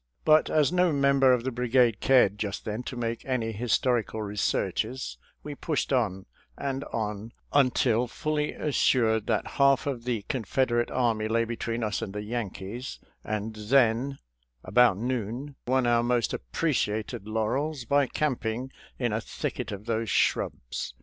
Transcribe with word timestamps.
But 0.25 0.49
as 0.49 0.71
no 0.71 0.91
member 0.91 1.31
of 1.31 1.43
the 1.43 1.51
brigade 1.51 1.99
cared 1.99 2.39
just 2.39 2.65
then 2.65 2.81
to 2.85 2.95
make 2.95 3.23
any 3.23 3.51
his 3.51 3.73
torical 3.77 4.25
researches, 4.25 5.19
we 5.43 5.53
pushed 5.53 5.93
on 5.93 6.25
and 6.57 6.83
on 6.85 7.33
until 7.53 8.07
fully 8.07 8.53
assured 8.53 9.27
that 9.27 9.45
half 9.61 9.85
of 9.85 10.05
the 10.05 10.23
Confederate 10.27 10.89
army 10.89 11.27
lay 11.27 11.45
between 11.45 11.83
us 11.83 12.01
and 12.01 12.13
the 12.15 12.23
Yankees, 12.23 12.97
and 13.23 13.53
then— 13.55 14.17
about 14.63 14.97
noon— 14.97 15.53
won 15.67 15.85
our 15.85 16.01
most 16.01 16.33
appreciated 16.33 17.27
laurels 17.27 17.85
by 17.85 18.07
camping 18.07 18.71
in 18.97 19.13
a 19.13 19.21
thicket 19.21 19.71
of 19.71 19.85
those 19.85 20.09
shrubs. 20.09 20.95